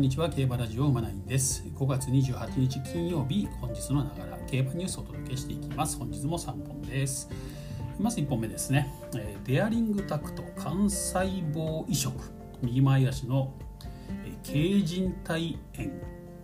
[0.00, 0.30] んにちは。
[0.30, 1.62] 競馬ラジオ馬ナインです。
[1.76, 5.98] 5月28日金曜日本日のながら競馬ニュースをお届けしていきます。
[5.98, 7.28] 本日も3本です。
[7.98, 12.18] まず1本目ですね、えデアリングタクト幹細胞移植。
[12.62, 13.52] 右前足の
[14.42, 15.90] 軽靭帯炎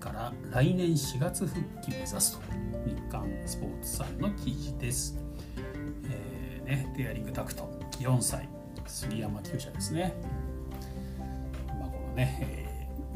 [0.01, 2.43] から来年4月復帰目指すと。
[2.85, 5.19] 日刊スポーツさんの記事です、
[6.05, 7.71] えーね、デアリングタクト。
[8.01, 8.47] 4歳。
[8.87, 10.13] 杉山厩舎ですね。
[11.81, 12.66] まあこのね、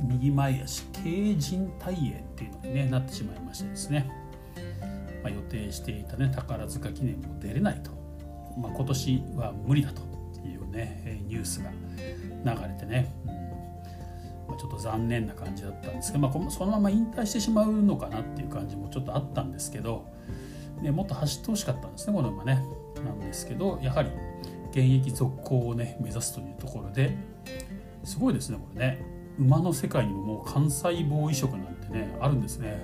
[0.08, 4.10] 右前足軽靭帯炎っていうのに、ね、なってしまいましてですね、
[5.22, 7.90] まあ、予定していた、ね、宝塚記念も出れないと、
[8.58, 10.02] まあ、今年は無理だと
[10.46, 13.40] いうねニュースが流れてね、うん
[14.50, 20.06] まあ、ちょっと残念な感じだったんですけど、まあ、そのまま引退してしまうのかなっていう感じもちょっとあったんですけど、
[20.82, 22.62] ね、もっと走ってほしかったんですねこの馬ね。
[23.04, 24.10] なんですけどやはり
[24.70, 27.16] 現役続行をね目指すというところで
[28.04, 29.19] すごいですねこれね。
[29.40, 32.78] 馬の世界にももう幹細胞移植なんてねあるんですね。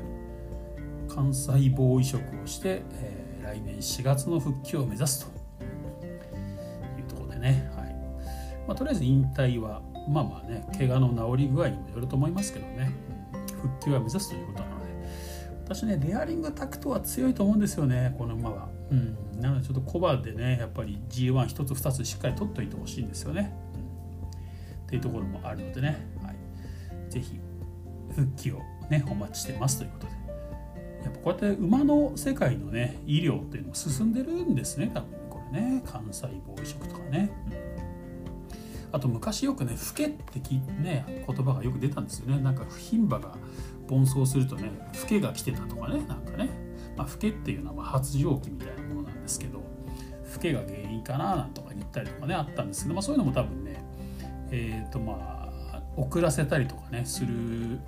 [1.08, 5.36] 幹細胞移植をして、えー、来年4月の復帰を目指すと。
[6.98, 7.94] いうところでね、はい。
[8.66, 12.90] まあ、とりあえず引退はまあまあね怪我の治り具合にもよると思いますけどね。
[13.60, 14.86] 復帰は目指すということなので。
[15.66, 23.52] 私ねデアリングタクトは強いと思うんですよねこの馬は、うん、なのでちょっとコバでねやっぱり G11 つ2つしっかり取っておいてほしいんですよね、
[24.86, 26.06] っていうところもあるのでね。
[27.16, 27.40] ぜひ
[28.14, 30.12] 復帰をねお待ちしてますということで
[31.04, 37.30] やっぱこうやって馬の世界のね医療っていうのも進んでるんですね多分これね幹細胞移植とかね、
[38.90, 43.36] あと昔よくね「老け」ってき、ね、言葉がよく出たんですよねなんか牝馬が
[43.88, 46.50] 奔走するとね「老けが来てた」とかねなんかね、
[46.96, 49.62] まあ、老けっていうのは発情期みたいなものなんですけど
[50.34, 53.82] 老けが原因かななんとか言ったりとかねあったんですけど、まあ、そういうのも多分ね
[54.50, 55.35] えっ、ー、とまあ
[55.96, 57.80] 遅らせたりとかねする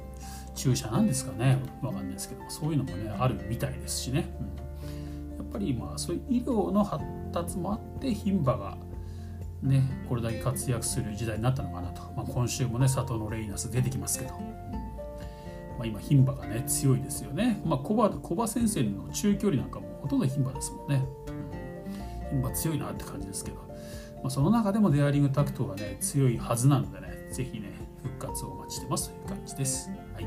[0.55, 4.29] 注射なんですかねわかんないですけどそういうのもねあるみたいですしね、
[5.31, 8.77] うん、やっぱりまあそういう医療の発達もあって牝馬が
[9.63, 14.79] ねこれだけ活躍する時代になったのかなと、まあ、今週もね里のレイナス出てきますけど、うん。
[15.79, 21.05] まあ、今牝馬がね強いですよね、まあ、コバコバ先生の中距離なんかもほとんど牝馬ですもんね、
[22.31, 29.91] 牝馬強いなって感じですけど、まあ、その中でもデアリングタクトがね強いはずなのでね是非ね復活をお待ちしてますという感じです。
[30.15, 30.27] はい、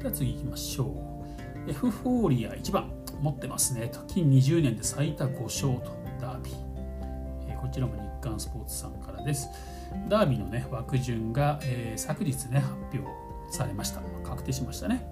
[0.00, 0.84] では次行きましょ
[1.66, 1.70] う。
[1.70, 3.88] エフフォーリア1番持ってますね。
[3.88, 6.54] と近20年で最多5勝とダービー、
[7.48, 9.48] えー、こちらも日刊スポーツさんからです。
[10.08, 13.00] ダービーのね枠順が、えー、昨日ね発表
[13.50, 14.00] されました。
[14.24, 15.06] 確定しましたね、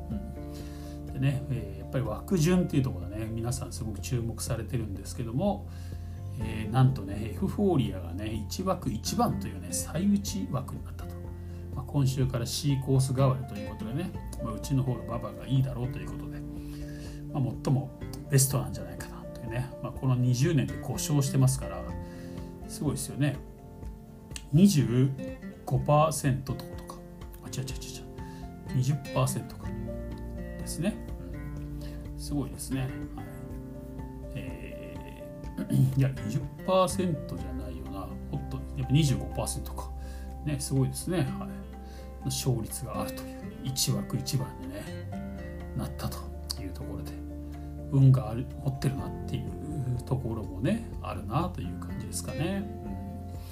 [1.06, 5.69] うん、でね、えー、やっぱり枠順っていうところがね皆さんすごく注目されてるんですけども、
[6.41, 11.15] えー、なんとねエフフォーリアがね1枠1番というね最内枠になったと、
[11.75, 14.11] まあ、今週から C コース代わりということでね、
[14.43, 16.39] まあ、うちの方が馬場がいいだろうということで、
[17.33, 17.91] まあ、最も
[18.31, 21.83] ベストなんじゃないかなというね、まあ、この20年で5勝してますから
[22.69, 23.37] すごいですよね。
[24.53, 26.65] 25%とか。
[27.45, 28.05] あ違う違う違う
[28.78, 29.05] 違う。
[29.15, 29.69] 20%か。
[30.59, 30.97] ですね、
[32.16, 33.34] すごいですね、はい。
[35.97, 38.01] いや20%じゃないよな。
[38.01, 39.91] もっとやっぱ25%か。
[40.45, 41.19] ねすごいですね。
[41.39, 41.65] はい。
[42.27, 44.83] 勝率があるという1枠1番にね
[45.77, 46.19] なったと
[46.63, 47.13] いうところで
[47.91, 52.65] 運がある持ってるなっていうところもねあるなという感じですかね、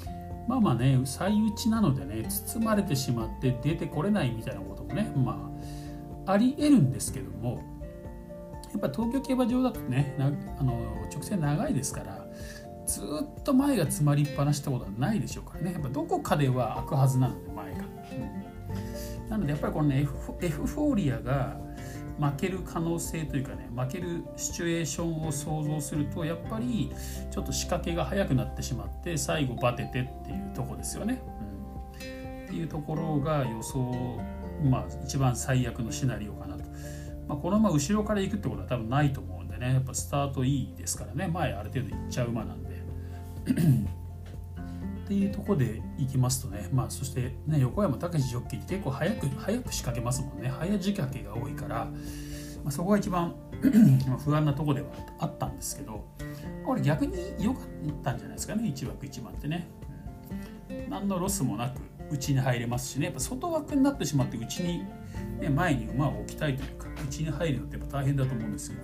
[0.04, 5.50] うん、まあまあね最打ちなのでね包まれてしまって出てこれないみたいなこともねま
[6.26, 7.62] あありえるんですけども
[8.72, 10.78] やっぱ東京競馬場だとねあの
[11.12, 12.26] 直線長いですから
[12.86, 15.72] ずっと前が詰まりっぱなしってことはないでしょうからね。
[15.72, 21.56] やっぱどこかでは開くはずなので前が、うん、なのでやっぱりこのねエフエフフォーリアが
[22.20, 26.90] 負ける可能性というかね負けるシチュエーションを想像するとやっぱり
[27.30, 31.22] ちょっと仕掛けが早くなってしまって最後バテてっていうとこですよね、
[32.00, 34.20] うん、っていうところが予想
[34.62, 36.41] まあ一番最悪のシナリオか
[37.32, 39.72] まあ、このまま後ろから行くってことは多分ないと思うんでね。
[39.72, 41.28] やっぱスタートいいですからね。
[41.28, 42.82] 前ある程度行っちゃう馬なんで。
[45.04, 46.68] っていうとこで行きますとね。
[46.74, 50.50] まあそしてね横山武史ジョッキーって結構早く早く仕掛けますもんね。
[50.50, 51.92] 早仕掛けが多いから、ま
[52.66, 53.34] あ、そこが一番
[54.22, 54.88] 不安なとこでは
[55.18, 56.04] あったんですけど
[56.66, 57.64] これ逆に良かっ
[58.02, 58.64] たんじゃないですかね。
[58.64, 59.68] 1枠1番ってね、
[60.90, 61.80] 何のロスもなく
[62.10, 63.06] 内に入れますしね。
[63.06, 64.84] やっぱ外枠になってしまって内に、
[65.40, 68.82] ね、前に馬を置きたいというか内に入るのってやっぱ大変だと思うんですけど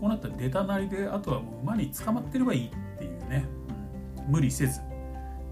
[0.00, 3.46] こうなったら出たなりであとはもう馬に捕まってればいいっていうね、
[4.26, 4.80] うん、無理せず。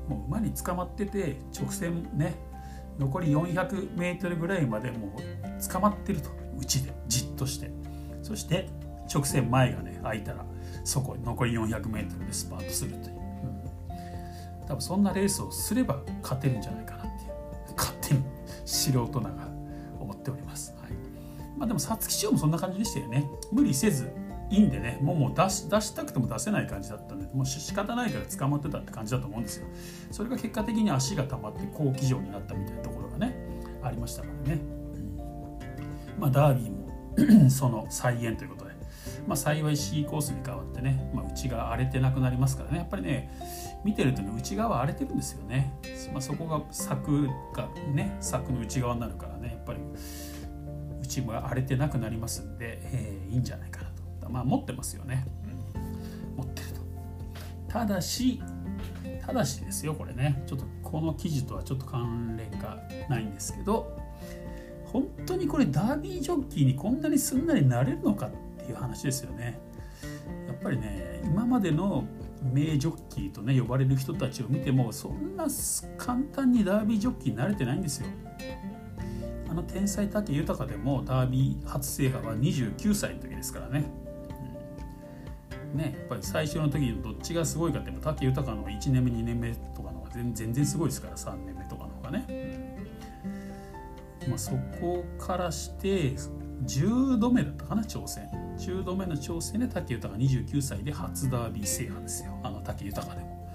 [0.08, 2.34] もう馬に捕まってて直線ね
[2.98, 7.70] 残り 400m ぐらいまでもう捕まってるとうちでじっとして。
[8.22, 8.68] そして
[9.12, 10.44] 直線前がね開いたら
[10.84, 13.16] そこ残り 400m でスパートするという、
[14.60, 17.76] うん、多分そんなレースをすれば勝てるんじゃないかなっていう。
[17.76, 18.22] 勝手に
[18.64, 19.51] 素人ながら。
[20.22, 20.92] っております、はい。
[21.58, 23.28] まあ、でも皐月賞もそんな感じでしたよね。
[23.50, 24.10] 無理せず
[24.50, 29.66] いいんでねもうもう出し出したくても出せない感じだったんでもう仕方ないから捕まってたって感じだと思うんですよ。
[30.10, 33.34] それが結果的に足が溜まって好騎乗になったみたいなところがね
[33.82, 34.60] ありましたからね、
[36.18, 38.71] まあ、ダービーも その再現ということで、
[39.26, 42.78] まあ、幸い C コースに変わってね、まあ、内側荒れてなくなりますからね。
[42.78, 43.30] やっぱりね
[43.84, 45.72] 見てるとね内側荒れてるんですよね、
[46.12, 49.48] まあ、そこが柵がね柵の内側になるからね。
[49.48, 49.80] やっぱり
[51.00, 53.90] 内も荒れてなくなりますんで、えー、いいんじゃないかな
[54.20, 54.30] と。
[54.30, 55.26] まあ持ってますよね、
[55.76, 56.80] うん、持ってると。
[57.68, 58.40] ただし
[59.24, 60.42] ただしですよこれね。
[60.46, 62.78] ちょっとこの記事とはちょっと関連が
[63.08, 63.96] ないんですけど
[64.84, 68.30] 本当にこれダービージョッキーにこんなにすんなりなれるのかっ
[68.64, 69.58] ていう話ですよね。
[70.46, 72.04] やっぱりね今までの
[72.42, 75.46] 名ジョッキーとね呼ばれる人たちを見てもそんな
[75.96, 78.06] 簡単にダービージョッキーになれてないんですよ。
[79.48, 83.84] あの天才武豊でもダービー初制覇は29歳の時ですからね。
[85.74, 92.26] ね、やっぱり最初の時どっちがすごいかって武豊の1年目2年目とかの方が全然すごいですから3年目とかの方がね、
[94.24, 96.14] うんまあ、そこからして
[96.64, 98.28] 10度目だったかな挑戦。
[98.58, 103.48] 10度目の挑戦で武豊が29歳で初ダービー制覇ですよあの武豊でも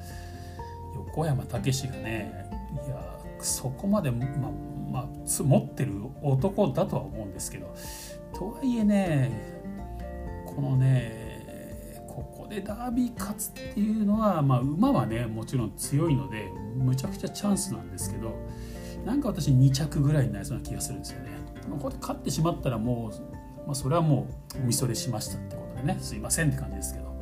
[0.95, 2.49] 横山武史がね
[2.85, 4.25] いやそこまで、ま
[4.91, 5.07] まあ、
[5.43, 7.75] 持ってる男だとは思うんですけど
[8.33, 9.31] とはいえね
[10.45, 18.33] このねここでダービー勝つっていうのは、まあ、馬はねもちろん強いのでむちゃくちゃチャンスなんですけど
[19.05, 21.29] なんか私2着ぐらいになりそうな気がするんですよね。
[21.69, 23.36] ここで勝ってしまったらもう、
[23.67, 27.07] まあ、それはもうおみそれしましたってことでねすいませんって感じですけど。
[27.09, 27.17] うん。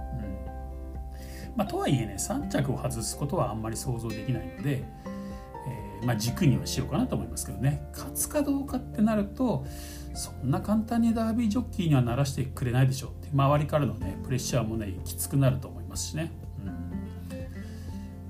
[1.55, 4.83] まあ、とはいえね3着を外すことはあんまり想像できないので、
[5.67, 7.89] えー、まあ、軸にはしようかなと思いますけどね。
[7.93, 9.65] 勝つかどうかってなると
[10.13, 16.67] そんな簡単にダービージョッキーにはならしてくれないでしょうって周りからのねプレッシャーもねきつくなると思いますしね、うん。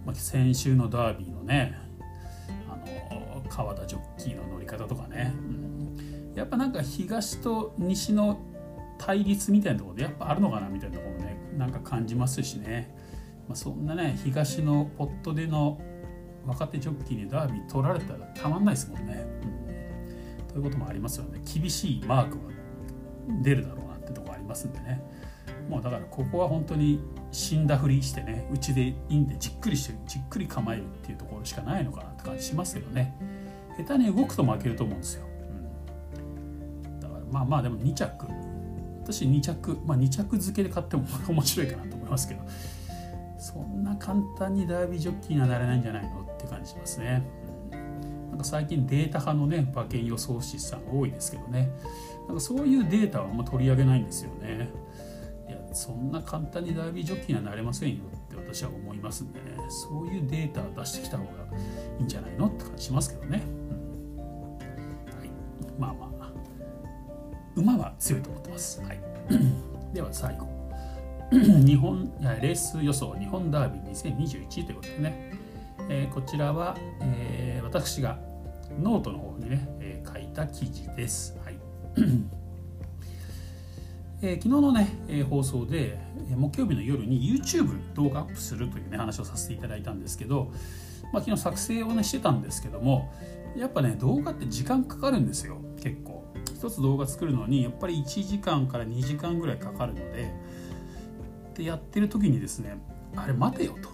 [0.06, 1.78] まあ、先週のダービーのね
[2.70, 5.75] あの川田ジョッキーの乗り方とかね、うん、
[6.36, 8.40] やっぱなんか東と西の
[8.98, 12.94] 対立みたいなところでやっぱあるのかなみたいなところもねなんか感じますしね、
[13.48, 15.80] まあ、そんなね東のポットでの
[16.46, 19.26] 若手ジョッキーにダービー取られたらたまんないですもんね。
[19.44, 20.48] うん。
[20.48, 21.42] そういうこともありますよね。
[21.52, 22.54] 厳しいマークが
[23.42, 25.02] 出るだろうなってとこありますんでね。
[25.70, 33.16] もうだからここは本当に死んだふりしてねうちでいいんでじっくりしてじっくり構えるっていうところしかないのかなって感じしますけどね。
[33.78, 35.25] 下手に動くと負けると思うんですよ、
[37.36, 38.28] まあまあでも2着。
[39.04, 42.42] 私2着まあ2着付けで買っても面白いかなと思いますけど。
[43.38, 47.24] そんな簡単にダービージョッキーにはなれないんじゃないのって感じしますね。
[48.30, 51.70] なんか最近データ派のね馬券予想士さん多いですけどね。
[52.28, 54.70] なんかそういうデータはあんま取り上げないんですよね。
[55.48, 59.46] いやそんな簡単にダービージョッキーにはなれませんよって私は思いますんでね。
[59.70, 61.32] そういうデータを出してきた方が
[62.00, 63.44] いいんじゃないのって感じしますけどね、
[64.18, 64.58] うん。
[64.58, 64.64] は
[65.24, 65.30] い、
[65.78, 66.05] まあまあ。
[67.56, 69.00] 馬は強いと思ってます、はい、
[69.94, 70.56] では最後。
[71.32, 75.34] 日本レース予想日本ダービー2021ということでね。
[75.90, 78.20] えー、こちらは、えー、私が
[78.80, 81.38] ノートの方にね、えー、書いた記事です。
[81.44, 81.58] はい。
[84.22, 86.00] えー、昨日のね、えー、放送で
[86.36, 90.52] 木曜日の夜に YouTube 動画アップするというね話をさせていただいたんですけど、
[91.12, 93.14] まあ、昨日作成をねしてたんですけども
[93.58, 96.15] やっぱね動画って時間かかるんですよ結構。
[96.56, 100.34] 一つ動画作るのにやっぱり1時間から2時間ぐらいかかるので
[101.54, 102.78] でやってる時にですね
[103.16, 103.90] あれ待てよと。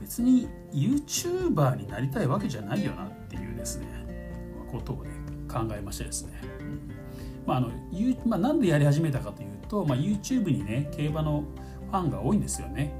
[0.00, 3.86] 別に YouTuber になりたいわけじゃないよなっていうですね
[4.70, 5.10] ことをね
[5.48, 6.32] 考えましてですね、
[7.46, 7.70] まああの
[8.26, 11.44] まあ、なんでやり始めたかというと、まあ、YouTube にね競馬の
[11.90, 12.92] ファンが多いんですよね。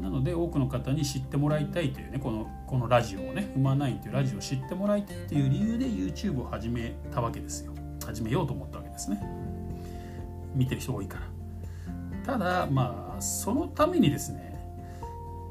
[0.00, 7.73] なので多くの方に知ってもらいたいというねこのこのラジオをね「馬ナイン」というラジオを知ってもらいたいという理由で YouTube を始めたわけですよ
[8.04, 9.20] 始めようと思ったわけですね。
[10.54, 11.34] 見てる人多いから。
[12.24, 14.54] ただまあそのためにですね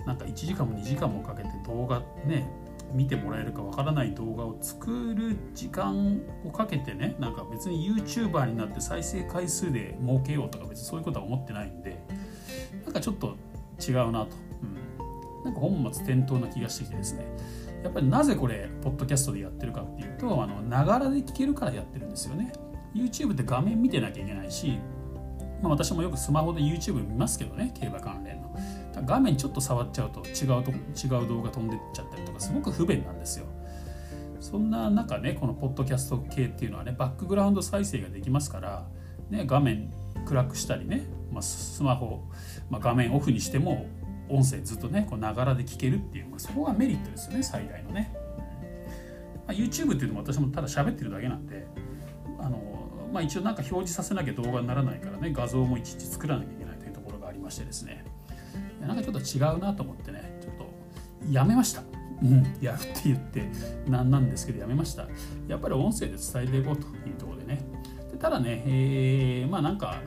[0.06, 2.50] なんか1時間も2時間もかけて動画ね
[2.94, 12.04] 見てもらえるかわからない動画を作る時間をかけてねなんか別に YouTuber になって再生回数で儲けようとか別にそういうことは思ってないんで
[12.86, 13.36] なんかちょっと
[13.80, 14.36] 違うなと、
[15.44, 17.26] なんか本末転倒な気がしてきてですね。
[17.84, 22.54] やっぱりなぜこれポッドキャストでやってるかっていうとあのながらで聞けるからやってるんですよね。
[22.96, 24.80] YouTube って画面見てなきゃいけないし、
[25.62, 28.56] まあ、私もよくスマホで YouTube 見ますけどね競馬関連の。
[29.06, 33.46] 画面ちょっと触っちゃうと違うと違う動画飛んでっちゃったりとかすごく不便なんですよ。
[34.40, 38.86] そんな中ねこのポッドキャスト系っていうのはねバックグラウンド再生ができますから、
[39.30, 39.92] ね、画面
[40.26, 42.24] 暗くしたりね、まあ、スマホ、
[42.70, 43.86] まあ、画面オフにしても
[44.30, 48.14] 音声ずっとねこうながらで聞けるっていう、まあ、そこがメリットですよね最大のね、
[49.48, 51.68] まあ、YouTube っていうのも私もただ喋ってるだけなんで
[52.40, 52.58] あの、
[53.12, 58.06] まあ、一応なんか表示させなきゃ動画にならないからね画像もいちいち作らなきゃいけないというところがありましてですね。
[58.82, 60.70] なんかちょっと違うなと思ってねちょっと
[61.32, 61.84] やめました。
[62.22, 63.50] うん、やるって言って
[63.90, 65.08] なんなんですけどやめました。
[65.48, 67.66] やっぱり音声で伝えていこうというところでね。
[68.12, 70.02] でただね、えー、まあなんか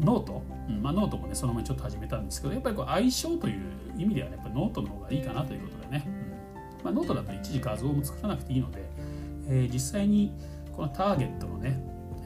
[0.00, 3.62] ノート、うんまあ、ノートもねその前ちょっと始めたんですけどやっぱりこう相性という
[3.96, 6.84] 意味では、ね、やっぱノートの方がいいかなということでね、うん。
[6.84, 8.82] まあ、ノートだといちいち画像も作らなくていいので、
[9.48, 10.32] えー、実際に
[10.72, 11.78] このターゲットのね、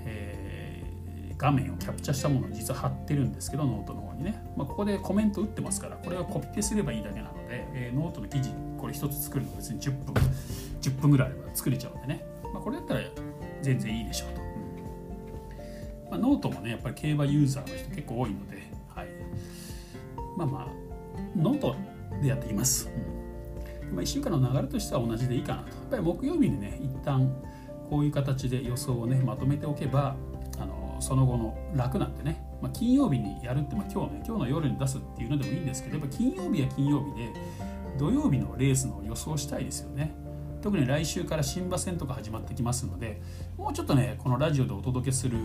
[0.04, 10.14] えー、画面をキャプチャしたものを実は貼ってるんですけどノートの方にね、まあ、ここでコメント打ってますからこれをコピペすればいいだけなので、えー、ノートの記事これ1つ作るの別に10分
[10.80, 13.00] 10分ぐらいあれば作れちゃうんでね、まあ、これだったら
[13.62, 14.47] 全然いいでしょうと。
[16.10, 18.62] まあ、ノートもねやっぱり競馬ユーザーの人結構多いので、
[18.94, 19.08] はい、
[20.36, 20.88] まあまあ
[21.36, 21.76] ノート
[22.22, 22.90] でやっています、
[23.90, 23.94] うん。
[23.94, 25.68] まあ、1週間の流れとしては同じでいいかなと。
[25.68, 27.30] やっぱり木曜日にね一旦
[27.88, 30.16] こういう形で予想をねまとめておけば
[30.58, 37.32] あのその後の楽なんでね、まあ、金曜日にやるって、まあ、今日ね今日の夜に出すっていうのでもいいんですけどやっぱ金曜日は金曜日で
[37.98, 40.14] 土曜日のレースの予想したいですよね。
[40.60, 43.22] 特に来週から新馬戦とか始まってきますので
[43.56, 45.38] もうちょっとねこのラジオでお届けする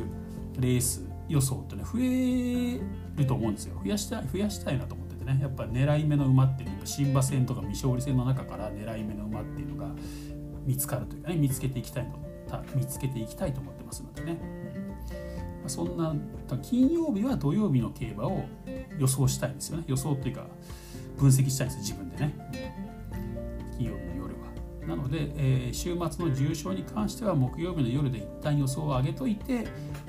[0.60, 2.80] レース予想ってね増え
[3.16, 3.80] ると思うんですよ。
[3.84, 5.40] 増やしたい増やしたいなと思っててね。
[5.42, 9.92] やっぱ狙い目の馬っていうのは新馬戦とか未勝利戦の中から狙い目の馬っていうのが
[10.66, 12.24] 見つかるというかね見つけていきたいと
[12.76, 14.38] 見つけていきたいと思ってますのでね、
[15.64, 16.16] うん、そんな
[16.62, 18.46] 金曜日は土曜日の競馬を
[19.00, 19.84] 予想したいんですよね。
[19.88, 20.46] 予想っていうか
[21.18, 22.36] 分析したいんです自分でね、
[23.78, 24.88] 金曜日の夜は。
[24.88, 29.68] なので、えー、週末の重賞に関しては木曜日の夜で一旦予想を上げといて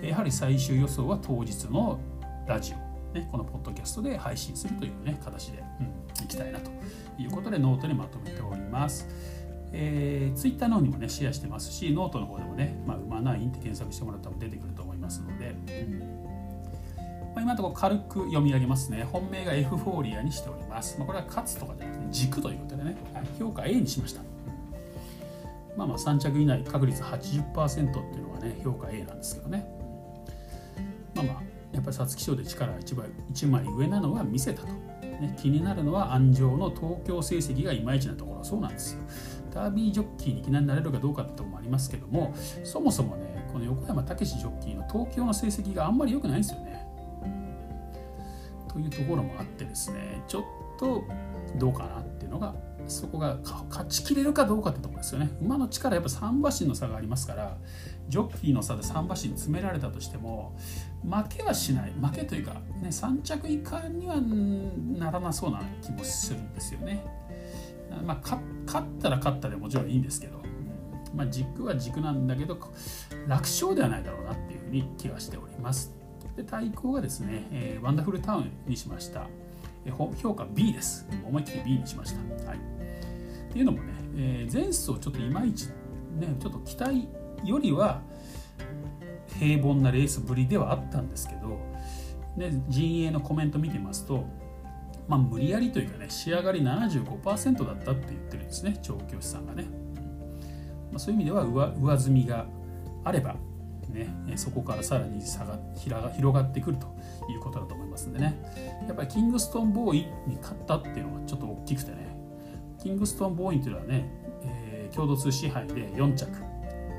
[0.09, 1.99] やはり最終予想は当日の
[2.47, 6.71] ラジオ、ね、このポッドキャストで配信するという、ね、形で、うん、いきたいなと
[7.19, 9.09] いうことでノートにまとめております。
[9.77, 15.99] えー、ツイッターの方にもねシェアしてますしノートの方でもね「まあ、馬ナイン」って検索してもらったら出てくると思いますので、うん。
[17.35, 19.03] まあ、今のところ軽く読み上げますね。
[19.03, 22.97] 本命がエフフォーリアにしております、まあ、これは勝つとかじゃなくて軸ということでね、
[23.37, 24.23] 評価 A にしました。
[25.77, 29.84] まあまあ3着以内確率80%っていうのがね評価 A なんですけどね。
[31.75, 39.01] やっぱり皐月賞で力1枚 ,1 枚上なのは見せたと、ね、気になるのは安城の東京成績がいまいちなところそうなんですよ。
[39.53, 46.87] ダービージョッキーにいきなりなれるかどうかってとこもありますけどもそもそもねこの横山武史ジョッキーの東京の成績があんまり良くないんですよね。
[48.69, 50.43] というところもあってですねちょっ
[50.79, 51.05] と
[51.57, 52.55] どうかなっていうのが
[52.87, 53.39] そこが
[53.71, 55.31] 勝ちきれるかどうかってところですよね。
[55.41, 57.57] 馬の力やっぱ3馬身の差がありますから
[58.09, 60.57] ジョッキーの差で3馬身詰められたとしても
[61.03, 61.93] 負けはしない。
[61.93, 67.05] 負けというか、ね、3着以下にはならなそうな気もするんですよね、
[68.05, 70.41] まあ、勝ったら勝ったでもちろんいいんですけど、
[71.15, 72.59] まあ、軸は軸なんだけど
[73.27, 75.93] 楽勝ではないだろうなっていうふうに気がしております。
[76.37, 79.29] で対抗がですね、えー、ワンダフルタウンにしました。
[80.17, 81.07] 評価 B です。
[81.27, 82.49] 思いっきり B にしました。
[82.49, 82.59] はい、
[83.55, 85.67] っていうのもね、えー、前走ちょっといまいち、
[86.19, 87.07] ね、ちょっと期待
[87.45, 88.03] よりは
[89.39, 91.61] 平凡なレースぶりではあったんですけど、
[92.37, 94.25] ね、陣営のコメント見てますと、
[95.07, 99.67] まあ、無理やりというかね仕上がり75%だったって言ってるんですね調教師さんがね、
[100.91, 102.47] まあ、そういう意味では上上積みが
[103.05, 103.37] あれば
[103.91, 106.87] ね、そこからさらに差が広がってくると
[107.31, 108.35] いうことだと思いますんでね。
[108.89, 112.14] やっぱりキングストンボーイに勝ったっていうのがちょっと大きくてね
[112.85, 114.07] キングストンボーイっていうのはね、
[114.43, 116.31] えー、共同通支配で4着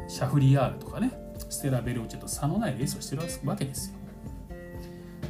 [0.08, 1.12] シャフリヤールとかね
[1.48, 3.96] ステラ・ベルーチェと差のないレースをしてるわけですよ。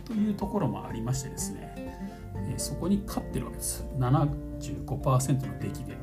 [0.05, 3.83] というところもありましてですね、えー、そこに勝ってるわけです。
[3.97, 5.97] 75%の出来で。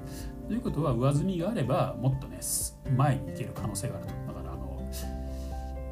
[0.49, 2.41] ということは上積みがあればもっとね
[2.95, 4.13] 前に行ける可能性があると。
[4.27, 4.87] だからあの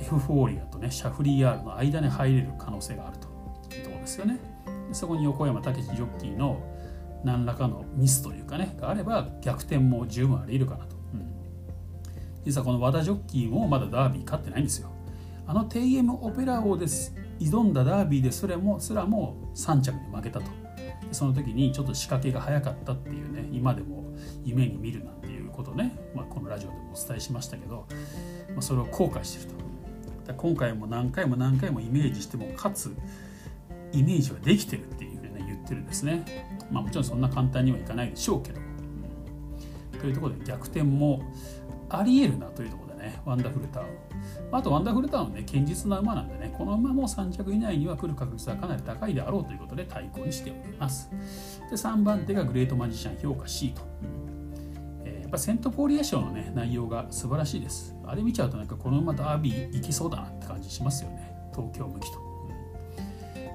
[0.00, 4.38] エフフォーリアとねシャフリヤールの間に入れる可能性があるというところですよね。
[4.92, 6.60] そこに横山武史ジョッキーの
[7.24, 11.26] 何らかのミスというかねがあれば逆転も十分あり得るかなと、うん、
[12.44, 14.90] 実はこの和田ジョッキーもまだダービー勝ってないんですよ。
[15.46, 20.46] あの TM オペラ王です挑んだダービーでそれもすらも3着に負けたと。
[21.12, 24.04] その時にちょっと仕掛けが早かったっていうね今でも
[24.44, 27.88] 夢に見るなんていうことね、まあ、このラジオでもお伝えしましたけど、
[28.50, 29.60] まあ、それを後悔してると。
[30.34, 32.94] 今回も何回も何回もイメージしてもかつ
[33.92, 36.24] イメージはできてるっていうふうに、ね、言ってるんですね、
[36.70, 38.60] まあ、もちろんそんな簡単にはいかないでしょうけど、
[39.94, 41.22] うん、というところで逆転も
[41.88, 43.20] ありえるなというところでね。
[43.24, 43.86] ワンダフルタウン
[44.52, 46.54] あとワンダフルタウンね堅実な馬なんでね。
[46.56, 51.10] この馬も3着以内には来る確率はかなり高いであろうということで対抗にしております。
[51.70, 53.82] で3番手がグレートマジシャン評価 C と、
[55.04, 57.96] えー、やっぱセントポーリア賞のね内容が素晴らしいです。
[58.04, 61.32] あれ見ちゃうとなんかこの馬ダービー行きそうだなって感じしますよね。
[61.54, 62.18] 東京向きと、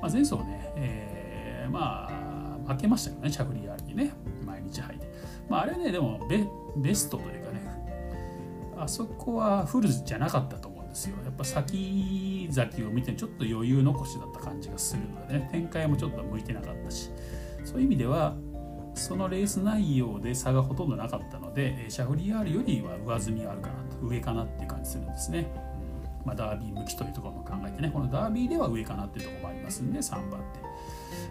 [0.02, 2.25] まあ、前走ね、えー、まあ
[2.68, 4.14] 負けましたけどねチャフリヤールにね。
[4.46, 5.08] 毎日入って、
[5.50, 6.46] まあ、あれねでもベ
[6.78, 7.62] ベストというかね。
[8.78, 11.16] あそこはフルじゃなかったと思うんですよ。
[11.24, 15.50] やっぱ先々を見てちょっと余裕残しだった感じがするのでね。
[15.52, 17.12] 展開もちょっと向いてなかったし。
[17.64, 18.36] そういう意味では
[18.94, 24.06] そのレース内容で差がほとんどなかったのでシャフリヤールよりは上積みがあるかなと。
[24.06, 25.48] 上かなっていう感じするんですね、
[26.26, 27.90] まあ、ダービー向きというところも考えてね。
[27.92, 30.60] このダービーでは上かなっていうところもありますんで3番手、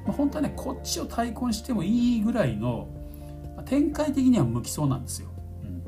[0.07, 2.89] まあ、本当はねこっちを対抗してもいいぐらいの
[3.65, 5.29] 展開的には向きそうなんですよ。
[5.63, 5.85] うん。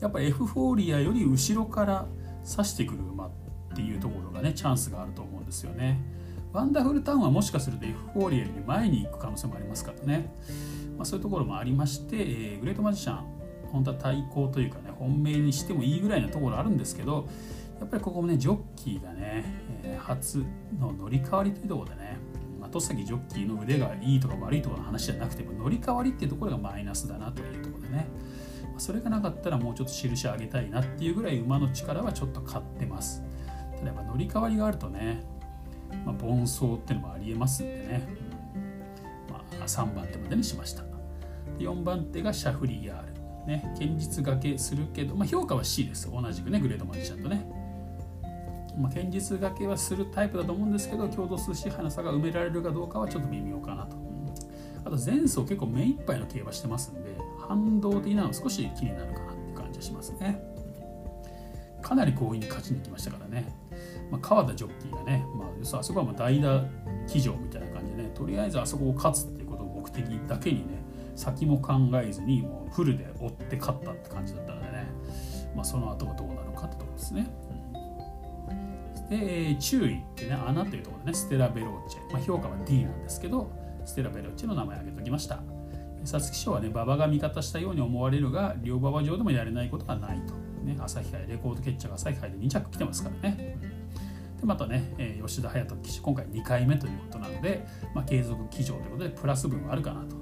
[0.00, 2.06] やっぱエフフォーリアより後ろから
[2.48, 3.30] 刺してくる馬っ
[3.74, 6.00] ていうところがねチャンスがあると思うんですよね。
[6.52, 10.34] ワンダフルタウンはもしかするとエフフォーリアより前に行く可能性もありますからね、
[10.96, 13.24] まあ、そういうところもありまして、えー、グレートマジシャン
[13.70, 17.28] 本当は対抗というかね本命にしてもいいぐらいのところあるんですけど
[17.78, 19.44] やっぱりここもねジョッキーがね、
[19.84, 20.44] えー、初
[20.78, 22.09] の乗り換わりというところでね
[22.70, 28.06] 後先ジョッキーの腕がいいとか悪いとかの話じゃなくても乗り換わりっていうところがマイナスだなというところでね。
[28.78, 33.22] それがなかったらもうちょっと印上げたいなっていうぐらい馬の力はちょっと買ってます。
[33.76, 35.22] ただやっぱ乗り換わりがあるとね、
[36.06, 38.08] まあ、盆走っていうのもありえますんでね、
[39.30, 40.84] まあ、3番手までにしました。
[41.58, 43.20] 4番手がシャフリヤール。
[43.46, 46.10] ね堅実がけするけど、まあ、評価は C です。
[46.10, 47.59] 同じくねグレードマジシャンとね。
[48.80, 53.96] まあ、堅実がけはするタイプだと思うんですけど共同数支配の差が埋められるかどうかはちょっと微妙かなと、
[54.84, 57.16] あと前走結構目いっぱいの競馬してますんで
[57.46, 60.50] 反動的なの少し気になるかなって感じがしますね。
[61.82, 63.52] かなり強引に勝ちにきましたからね、
[64.10, 66.64] まあ、川田ジョッキーがね、まあ、あそこはま代打
[67.06, 70.80] 騎乗みたいな感じでねとりあえずあそこを勝つっていうことを目的だけにね
[71.16, 74.86] 先も考えずにもうフルで追って勝ったって感じだったのでね、
[75.54, 77.26] まあ、その後がどうなるかってとこですね。
[79.10, 81.14] で注意ってね穴というところでね。
[81.14, 83.50] ステラベローチェ、まあ、評価は D なんですけど
[83.84, 85.40] ステラベローチェの名前を挙げておきました。
[86.04, 93.58] 皐月賞はね馬場が味方したように思われるが両馬場上でもやれないことはないと、ね、朝日杯レコード決着朝日杯で2着来てますからね、
[94.40, 100.16] でまたね、えー、吉田隼人騎手今回2回目ということなので、まあ、継続騎乗ということでプラス分はあるかなと、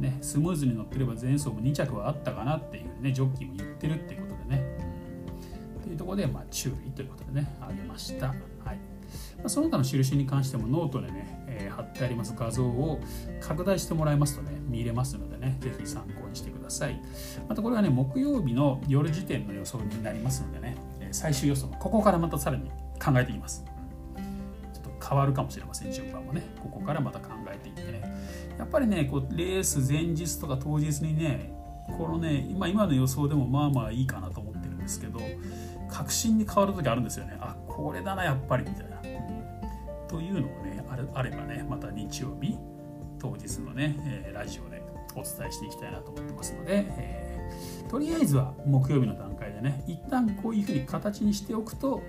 [0.00, 4.21] ね、スムーズに乗ってれば前走も2着はあったかなっていうねジョッキーも言ってるっていう
[6.12, 8.28] こで、ま、注意ということでねあげました。
[8.28, 8.36] はい。
[9.42, 12.98] ま、その他の印に関してもノートでねえー、貼ってあります画像を
[13.38, 17.00] 拡大してもらいますとね見れますのでね是非参考にしてください。
[17.48, 20.76] またこれはね木曜日の夜時点の予想になりますのでね
[21.10, 22.70] 最終予想ここからまたさらに
[23.02, 23.64] 考えていきます。
[24.72, 26.42] ちょっと変わるかもしれません順番もね。
[26.62, 28.02] ここからまた考えていってね。
[28.58, 31.52] やっぱりねこうレース前日とか当日にね
[31.98, 35.18] このね今今の予想でもまあまあいいかなと思ってるんですけど
[35.92, 37.36] 確信に変わる時あるんですよね。
[37.40, 38.92] あこれだなやっぱりみたいな。
[40.08, 42.58] というのをねあればねまた日曜日
[43.18, 44.82] 当日のね、え、ラジオで
[45.14, 52.02] お伝えしていきたいなと思ってますので、えー、とりあえずは木曜日の段階でね一旦こういうふうに形にしておくと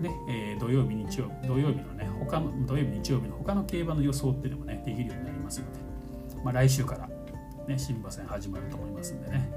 [0.00, 7.08] ねえー、土曜日日曜日土曜日のね他の土曜日日曜日の他の競馬の予想っていうのもねできるようになりますので、まあ、来週から
[7.66, 9.48] ね新馬戦始まると思いますんでね、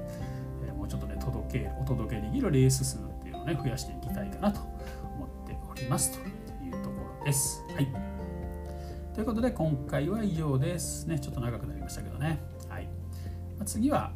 [0.68, 2.98] えー、もうちょっとね届けお届けできるレース数
[3.46, 6.18] ね増やしていきたいかなと思っております。
[6.18, 6.18] と
[6.64, 7.64] いうところです。
[7.74, 7.88] はい。
[9.14, 11.06] ということで今回は以上です。
[11.06, 12.38] ねちょっと長くなりましたけどね。
[12.68, 12.84] はい、
[13.56, 14.12] まあ、次は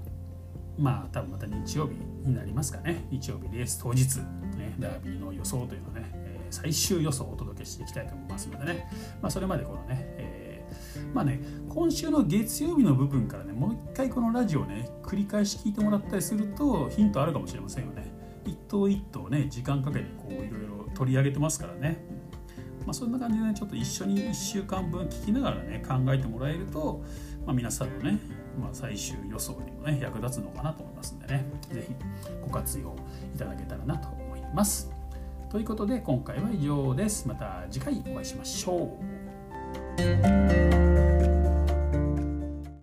[0.79, 1.95] まあ多分また日曜日
[2.29, 3.07] になりますかね。
[3.11, 4.17] 日曜日レース当日、
[4.59, 8.91] ね、ダービーの予想というのね、えー、最終予想をお届けしていきたいと思いますのでね、
[9.23, 18.10] まあ、それまでこのね、えー、まあね今週の月曜日の部分からねもう一回このラジオをね繰り返し聞いてもらったりするとヒントあるかもしれませんよね。
[18.71, 22.05] 頭一頭ね時間かけてこういろいろ取り上げてますからね
[22.87, 27.03] まあ、そんな感じでねちょっと一緒に1週間分聞きながらね考えてもらえると、
[27.45, 28.19] まあ、皆さんのね、
[28.59, 31.95] まあ、最終予想にもね役立つのかなと思いますんでね是非
[32.43, 32.97] ご活用
[33.35, 34.91] いただけたらなと思います。
[35.51, 37.27] ということで今回は以上です。
[37.27, 38.97] また次回お会いしましょ
[39.99, 40.90] う。